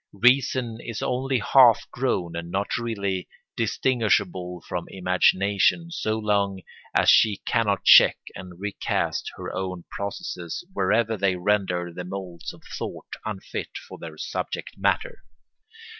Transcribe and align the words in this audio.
Reason 0.13 0.79
is 0.83 1.03
only 1.03 1.37
half 1.37 1.85
grown 1.91 2.35
and 2.35 2.49
not 2.49 2.75
really 2.79 3.29
distinguishable 3.55 4.63
from 4.67 4.85
imagination 4.89 5.91
so 5.91 6.17
long 6.17 6.63
as 6.97 7.07
she 7.07 7.43
cannot 7.45 7.83
check 7.85 8.17
and 8.33 8.59
recast 8.59 9.31
her 9.35 9.53
own 9.53 9.83
processes 9.91 10.65
wherever 10.73 11.17
they 11.17 11.35
render 11.35 11.93
the 11.93 12.03
moulds 12.03 12.51
of 12.51 12.63
thought 12.79 13.09
unfit 13.25 13.77
for 13.77 13.99
their 13.99 14.17
subject 14.17 14.71
matter. 14.75 15.19